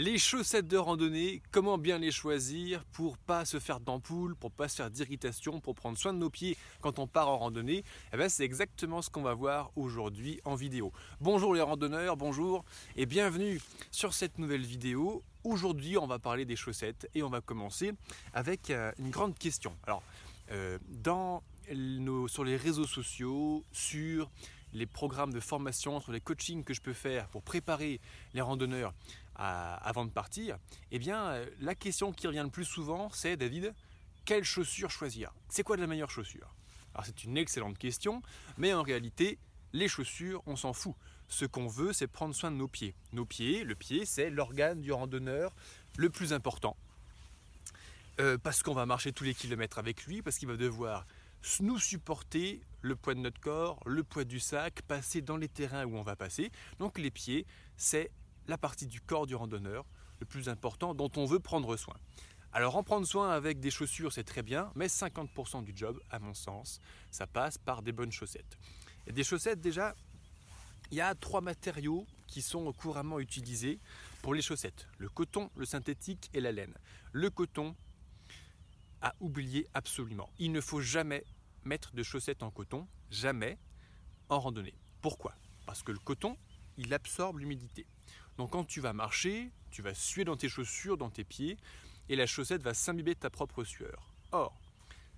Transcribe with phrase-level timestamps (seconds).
[0.00, 4.68] Les chaussettes de randonnée, comment bien les choisir pour pas se faire d'ampoule, pour pas
[4.68, 7.82] se faire d'irritation, pour prendre soin de nos pieds quand on part en randonnée?
[8.12, 10.92] Eh ben, C'est exactement ce qu'on va voir aujourd'hui en vidéo.
[11.20, 12.64] Bonjour les randonneurs, bonjour
[12.94, 15.24] et bienvenue sur cette nouvelle vidéo.
[15.42, 17.90] Aujourd'hui on va parler des chaussettes et on va commencer
[18.34, 19.76] avec euh, une grande question.
[19.84, 20.04] Alors,
[20.52, 20.78] euh,
[22.28, 24.30] sur les réseaux sociaux, sur
[24.74, 28.00] les programmes de formation, sur les coachings que je peux faire pour préparer
[28.34, 28.92] les randonneurs
[29.38, 30.58] avant de partir,
[30.90, 33.72] eh bien, euh, la question qui revient le plus souvent, c'est David,
[34.24, 35.32] quelle chaussure choisir?
[35.48, 36.54] C'est quoi la meilleure chaussure?
[36.94, 38.22] Alors, c'est une excellente question,
[38.56, 39.38] mais en réalité,
[39.72, 40.94] les chaussures, on s'en fout.
[41.28, 42.94] Ce qu'on veut, c'est prendre soin de nos pieds.
[43.12, 45.54] Nos pieds, le pied, c'est l'organe du randonneur
[45.96, 46.76] le plus important.
[48.20, 51.06] Euh, parce qu'on va marcher tous les kilomètres avec lui, parce qu'il va devoir
[51.60, 55.84] nous supporter le poids de notre corps, le poids du sac, passer dans les terrains
[55.84, 56.50] où on va passer.
[56.78, 57.46] Donc les pieds,
[57.76, 58.10] c'est
[58.48, 59.84] la partie du corps du randonneur
[60.20, 61.94] le plus important dont on veut prendre soin.
[62.52, 66.18] Alors en prendre soin avec des chaussures, c'est très bien, mais 50% du job, à
[66.18, 68.58] mon sens, ça passe par des bonnes chaussettes.
[69.06, 69.94] Et des chaussettes, déjà,
[70.90, 73.78] il y a trois matériaux qui sont couramment utilisés
[74.22, 74.88] pour les chaussettes.
[74.96, 76.74] Le coton, le synthétique et la laine.
[77.12, 77.76] Le coton,
[79.02, 80.30] à oublier absolument.
[80.38, 81.24] Il ne faut jamais
[81.64, 83.58] mettre de chaussettes en coton, jamais
[84.30, 84.74] en randonnée.
[85.02, 85.34] Pourquoi?
[85.66, 86.36] Parce que le coton,
[86.78, 87.86] il absorbe l'humidité.
[88.38, 91.58] Donc quand tu vas marcher, tu vas suer dans tes chaussures, dans tes pieds,
[92.08, 94.14] et la chaussette va s'imbiber de ta propre sueur.
[94.32, 94.58] Or,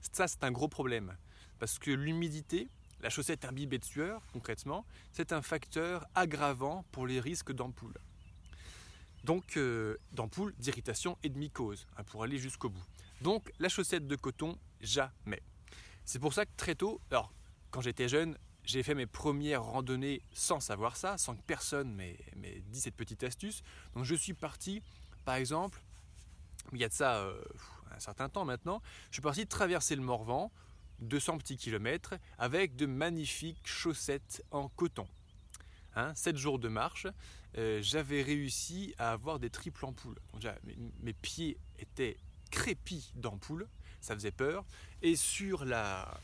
[0.00, 1.16] ça c'est un gros problème,
[1.58, 2.68] parce que l'humidité,
[3.00, 7.94] la chaussette imbibée de sueur, concrètement, c'est un facteur aggravant pour les risques d'ampoule.
[9.24, 12.84] Donc, euh, d'ampoule, d'irritation et de mycose, hein, pour aller jusqu'au bout.
[13.22, 15.42] Donc, la chaussette de coton, jamais.
[16.04, 17.32] C'est pour ça que très tôt, alors,
[17.70, 22.18] quand j'étais jeune, j'ai fait mes premières randonnées sans savoir ça, sans que personne m'ait
[22.66, 23.62] dit cette petite astuce.
[23.94, 24.82] Donc je suis parti,
[25.24, 25.80] par exemple,
[26.72, 27.40] il y a de ça euh,
[27.92, 30.50] un certain temps maintenant, je suis parti traverser le Morvan,
[30.98, 35.06] 200 petits kilomètres, avec de magnifiques chaussettes en coton.
[35.94, 37.06] Hein, 7 jours de marche,
[37.56, 40.18] euh, j'avais réussi à avoir des triples ampoules.
[40.64, 42.16] mes, mes pieds étaient
[42.50, 43.68] crépis d'ampoules,
[44.00, 44.64] ça faisait peur.
[45.02, 46.20] Et sur la,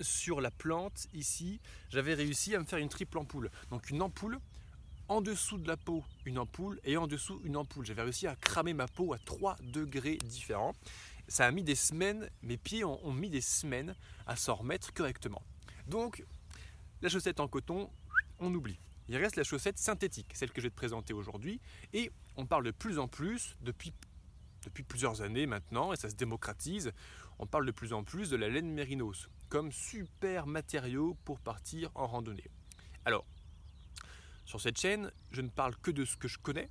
[0.00, 1.60] sur la plante ici,
[1.90, 3.50] j'avais réussi à me faire une triple ampoule.
[3.70, 4.38] Donc une ampoule,
[5.08, 7.86] en dessous de la peau une ampoule et en dessous une ampoule.
[7.86, 10.74] J'avais réussi à cramer ma peau à 3 degrés différents.
[11.26, 13.94] Ça a mis des semaines, mes pieds ont, mis des semaines
[14.26, 15.42] à s'en remettre correctement.
[15.86, 16.24] Donc
[17.02, 17.90] la chaussette en coton,
[18.38, 18.78] on oublie.
[19.08, 21.60] Il reste la chaussette synthétique, celle que je vais te présenter aujourd'hui.
[21.94, 23.94] Et on parle de plus en plus, depuis,
[24.64, 26.92] depuis plusieurs années maintenant, et ça se démocratise,
[27.38, 31.90] on parle de plus en plus de la laine mérinos comme super matériau pour partir
[31.94, 32.50] en randonnée.
[33.04, 33.24] Alors,
[34.44, 36.68] sur cette chaîne, je ne parle que de ce que je connais,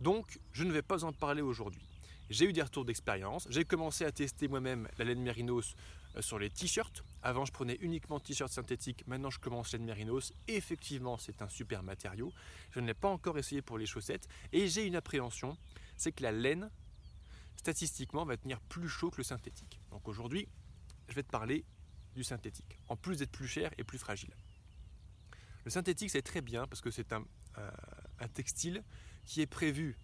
[0.00, 1.82] donc je ne vais pas en parler aujourd'hui.
[2.30, 5.74] J'ai eu des retours d'expérience, j'ai commencé à tester moi-même la laine mérinos
[6.16, 7.04] euh, sur les t-shirts.
[7.22, 10.32] Avant, je prenais uniquement t-shirts synthétiques, maintenant je commence laine mérinos.
[10.48, 12.32] Effectivement, c'est un super matériau.
[12.70, 15.56] Je ne l'ai pas encore essayé pour les chaussettes et j'ai une appréhension,
[15.96, 16.70] c'est que la laine,
[17.56, 19.80] statistiquement, va tenir plus chaud que le synthétique.
[19.90, 20.48] Donc aujourd'hui,
[21.08, 21.64] je vais te parler
[22.14, 24.34] du synthétique, en plus d'être plus cher et plus fragile.
[25.64, 27.24] Le synthétique, c'est très bien parce que c'est un,
[28.32, 28.82] textile
[29.24, 29.98] qui est prévu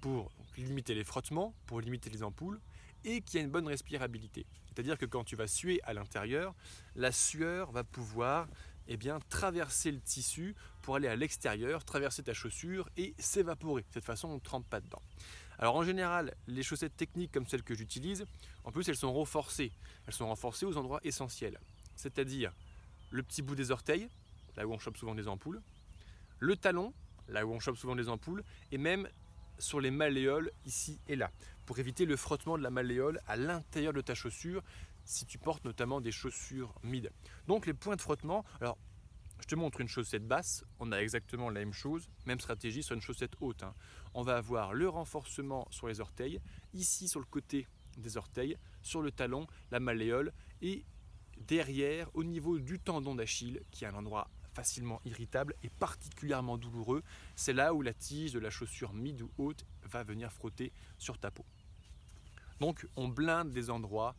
[0.00, 2.60] pour limiter les frottements, pour limiter les ampoules,
[3.04, 4.46] et qui a une bonne respirabilité.
[4.68, 6.54] C'est-à-dire que quand tu vas suer à l'intérieur,
[6.94, 8.48] la sueur va pouvoir
[8.88, 13.82] eh bien, traverser le tissu pour aller à l'extérieur, traverser ta chaussure et s'évaporer.
[13.82, 15.02] De cette façon, on ne trempe pas dedans.
[15.58, 18.26] Alors en général, les chaussettes techniques comme celles que j'utilise,
[18.64, 19.72] en plus elles sont renforcées.
[20.06, 21.58] Elles sont renforcées aux endroits essentiels.
[21.94, 22.52] C'est-à-dire
[23.10, 24.08] le petit bout des orteils,
[24.56, 25.62] là où on chope souvent des ampoules,
[26.38, 26.92] le talon,
[27.28, 29.08] là où on chope souvent des ampoules, et même
[29.58, 31.30] sur les malléoles ici et là,
[31.64, 34.62] pour éviter le frottement de la malléole à l'intérieur de ta chaussure
[35.06, 37.10] si tu portes notamment des chaussures mid.
[37.46, 38.76] Donc les points de frottement, alors
[39.40, 42.94] je te montre une chaussette basse, on a exactement la même chose, même stratégie sur
[42.94, 43.62] une chaussette haute.
[43.62, 43.74] Hein.
[44.14, 46.40] On va avoir le renforcement sur les orteils,
[46.74, 47.66] ici sur le côté
[47.96, 50.32] des orteils, sur le talon, la malléole,
[50.62, 50.84] et
[51.38, 57.02] derrière, au niveau du tendon d'Achille, qui est un endroit facilement irritable et particulièrement douloureux,
[57.36, 61.18] c'est là où la tige de la chaussure mid ou haute va venir frotter sur
[61.18, 61.44] ta peau.
[62.58, 64.16] Donc on blinde des endroits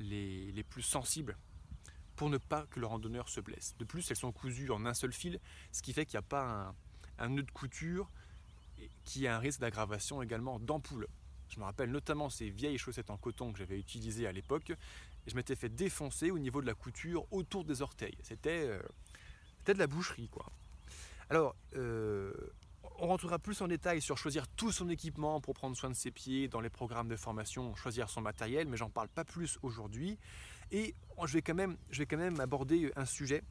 [0.00, 1.36] les, plus sensibles
[2.16, 3.74] pour ne pas que le randonneur se blesse.
[3.78, 5.40] De plus, elles sont cousues en un seul fil,
[5.72, 6.74] ce qui fait qu'il n'y a pas
[7.18, 8.10] un, nœud de couture
[9.04, 11.08] qui a un risque d'aggravation également d'ampoule.
[11.48, 14.72] Je me rappelle notamment ces vieilles chaussettes en coton que j'avais utilisées à l'époque,
[15.26, 18.16] je m'étais fait défoncer au niveau de la couture autour des orteils.
[18.22, 18.82] C'était euh,
[19.66, 20.46] de la boucherie, quoi.
[21.30, 22.32] Alors, euh,
[23.02, 26.12] on rentrera plus en détail sur choisir tout son équipement pour prendre soin de ses
[26.12, 30.20] pieds dans les programmes de formation, choisir son matériel, mais j'en parle pas plus aujourd'hui.
[30.70, 30.94] Et
[31.24, 33.42] je vais, quand même, je vais quand même aborder un sujet.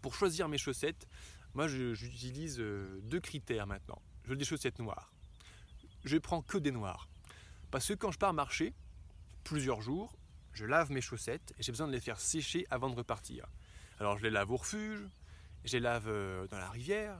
[0.00, 1.08] Pour choisir mes chaussettes,
[1.54, 4.00] moi j'utilise euh, deux critères maintenant.
[4.22, 5.12] Je veux des chaussettes noires.
[6.04, 7.08] Je prends que des noirs.
[7.72, 8.74] Parce que quand je pars marcher,
[9.42, 10.16] plusieurs jours,
[10.52, 13.44] je lave mes chaussettes et j'ai besoin de les faire sécher avant de repartir.
[13.98, 15.00] Alors je les lave au refuge,
[15.64, 17.18] je les lave euh, dans la rivière,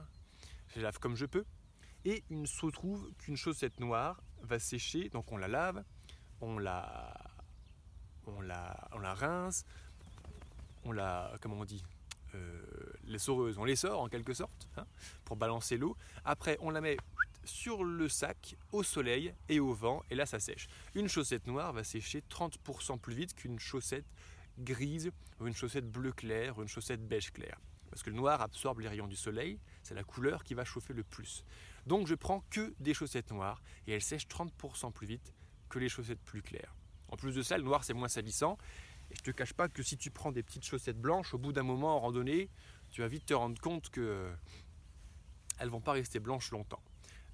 [0.75, 1.45] je lave comme je peux.
[2.05, 5.83] Et il se retrouve qu'une chaussette noire va sécher, donc on la lave,
[6.41, 7.13] on la,
[8.25, 9.63] on la, on la rince,
[10.83, 11.83] on la, comment on dit,
[12.35, 12.61] euh,
[13.05, 14.85] les soreuses, on les sort en quelque sorte, hein,
[15.23, 15.95] pour balancer l'eau.
[16.25, 16.97] Après, on la met
[17.45, 20.67] sur le sac, au soleil et au vent, et là ça sèche.
[20.95, 24.05] Une chaussette noire va sécher 30% plus vite qu'une chaussette
[24.59, 27.57] grise, ou une chaussette bleu clair, ou une chaussette beige clair.
[27.93, 30.93] Parce que le noir absorbe les rayons du soleil, c'est la couleur qui va chauffer
[30.93, 31.45] le plus.
[31.85, 35.31] Donc je prends que des chaussettes noires, et elles sèchent 30% plus vite
[35.69, 36.73] que les chaussettes plus claires.
[37.09, 38.57] En plus de ça, le noir c'est moins salissant,
[39.11, 41.53] et je te cache pas que si tu prends des petites chaussettes blanches, au bout
[41.53, 42.49] d'un moment en randonnée,
[42.89, 44.27] tu vas vite te rendre compte que
[45.59, 46.81] elles vont pas rester blanches longtemps.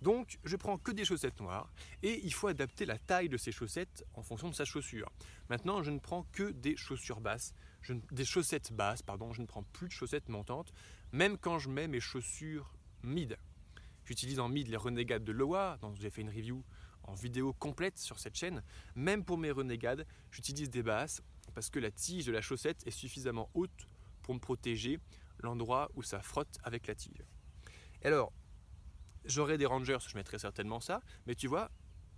[0.02, 1.72] Donc je prends que des chaussettes noires
[2.04, 5.10] et il faut adapter la taille de ces chaussettes en fonction de sa chaussure.
[5.50, 7.54] Maintenant je ne prends que des chaussures basses,
[8.12, 10.74] des chaussettes basses, pardon, je ne prends plus de chaussettes montantes,
[11.12, 12.74] même quand je mets mes chaussures
[13.04, 13.38] mid.
[14.06, 16.64] J'utilise en mid les Renegades de Loa, dont j'ai fait une review
[17.04, 18.64] en vidéo complète sur cette chaîne.
[18.96, 21.22] Même pour mes Renegades, j'utilise des basses
[21.56, 23.88] parce que la tige de la chaussette est suffisamment haute
[24.22, 25.00] pour me protéger
[25.40, 27.24] l'endroit où ça frotte avec la tige.
[28.04, 28.34] Alors,
[29.26, 31.70] J'aurais des Rangers, je mettrais certainement ça, mais tu vois,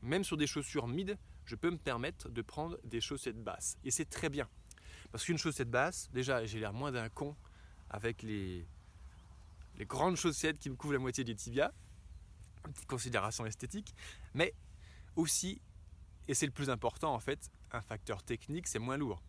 [0.02, 3.78] même sur des chaussures mid, je peux me permettre de prendre des chaussettes basses.
[3.84, 4.48] Et c'est très bien.
[5.12, 7.36] Parce qu'une chaussette basse, déjà, j'ai l'air moins d'un con
[7.90, 8.66] avec les,
[9.82, 11.72] grandes chaussettes qui me couvrent la moitié des tibias.
[12.66, 13.94] Une petite considération esthétique.
[14.34, 14.54] Mais
[15.16, 15.62] aussi,
[16.28, 19.22] et c'est le plus important en fait, un facteur technique, c'est moins lourd.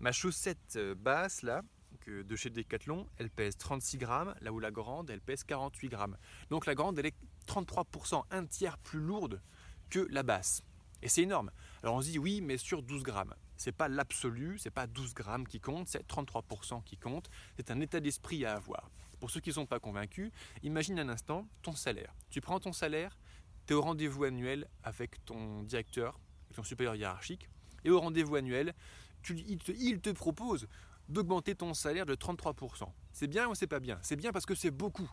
[0.00, 1.62] Ma chaussette euh, basse, là,
[2.06, 6.16] de chez Decathlon, elle pèse 36 grammes, là où la grande, elle pèse 48 grammes.
[6.48, 7.16] Donc la grande, elle est
[7.46, 9.40] 33%, un tiers plus lourde
[9.90, 10.62] que la basse.
[11.02, 11.50] Et c'est énorme.
[11.82, 13.34] Alors on se dit oui, mais sur 12 grammes.
[13.60, 17.28] C'est pas l'absolu, c'est pas 12 grammes qui compte, c'est 33% qui compte.
[17.58, 18.90] C'est un état d'esprit à avoir.
[19.18, 22.14] Pour ceux qui ne sont pas convaincus, imagine un instant ton salaire.
[22.30, 23.18] Tu prends ton salaire,
[23.66, 27.50] tu es au rendez-vous annuel avec ton directeur, avec ton supérieur hiérarchique,
[27.84, 28.72] et au rendez-vous annuel,
[29.28, 30.66] il, te, il te propose
[31.10, 32.90] d'augmenter ton salaire de 33%.
[33.12, 33.98] C'est bien ou c'est pas bien?
[34.00, 35.10] C'est bien parce que c'est beaucoup.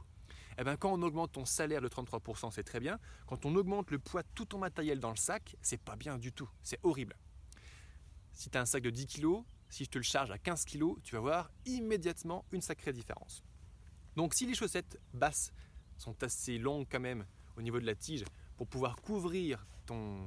[0.57, 2.97] Eh bien, quand on augmente ton salaire de 33%, c'est très bien.
[3.25, 6.17] Quand on augmente le poids de tout ton matériel dans le sac, c'est pas bien
[6.17, 6.49] du tout.
[6.63, 7.17] C'est horrible.
[8.37, 10.65] Si tu as un sac de 10 kg, si je te le charge à 15
[10.65, 13.43] kg, tu vas voir immédiatement une sacrée différence.
[14.15, 15.51] Donc si les chaussettes basses
[15.97, 17.25] sont assez longues quand même
[17.55, 18.23] au niveau de la tige
[18.55, 20.21] pour pouvoir couvrir ton,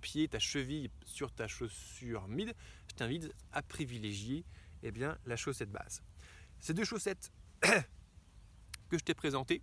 [0.00, 2.54] pied, ta cheville sur ta chaussure mid,
[2.88, 4.44] je t'invite à privilégier
[4.84, 6.00] eh bien, la chaussette base.
[6.60, 7.32] Ces deux chaussettes
[8.88, 9.62] que je t'ai présentées,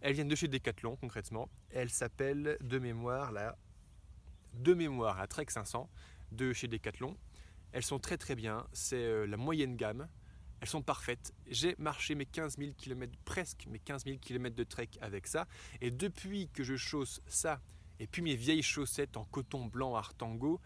[0.00, 1.48] elles viennent de chez Decathlon concrètement.
[1.70, 3.56] Elles s'appellent de mémoire la
[4.54, 5.88] de mémoire la Trek 500
[6.32, 7.16] de chez Decathlon.
[7.72, 10.08] Elles sont très très bien, c'est euh, la moyenne gamme.
[10.60, 11.34] Elles sont parfaites.
[11.46, 15.46] J'ai marché mes 15 000 km, presque mes 15 000 km de trek avec ça.
[15.80, 17.60] Et depuis que je chausse ça,
[17.98, 20.60] et puis mes vieilles chaussettes en coton blanc Artango,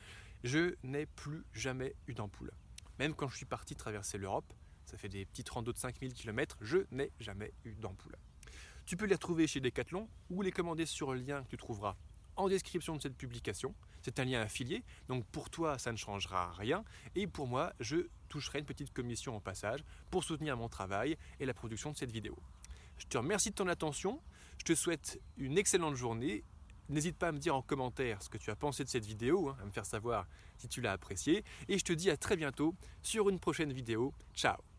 [0.45, 2.53] je n'ai plus jamais eu d'ampoule.
[2.99, 4.53] Même quand je suis parti traverser l'Europe,
[4.85, 8.17] ça fait des petites randos de 5000 km, je n'ai jamais eu d'ampoule.
[8.87, 11.97] Tu peux les retrouver chez Decathlon ou les commander sur le lien que tu trouveras
[12.49, 13.75] description de cette publication.
[14.03, 18.09] C'est un lien affilié, donc pour toi ça ne changera rien et pour moi je
[18.29, 22.13] toucherai une petite commission en passage pour soutenir mon travail et la production de cette
[22.13, 22.37] vidéo.
[22.99, 24.21] Je te remercie de ton attention,
[24.59, 26.45] je te souhaite une excellente journée
[26.91, 29.49] N'hésite pas à me dire en commentaire ce que tu as pensé de cette vidéo,
[29.49, 30.27] hein, à me faire savoir
[30.59, 31.45] si tu l'as appréciée.
[31.69, 34.13] Et je te dis à très bientôt sur une prochaine vidéo.
[34.35, 34.70] Ciao